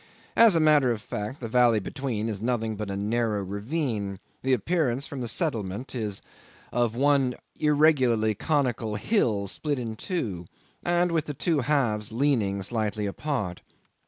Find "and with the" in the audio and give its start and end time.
10.83-11.35